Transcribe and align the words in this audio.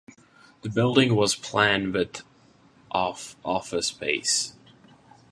The 0.63 0.69
building 0.71 1.15
was 1.15 1.35
planned 1.35 1.93
with 1.93 2.23
of 2.89 3.35
office 3.45 3.89
space. 3.89 4.55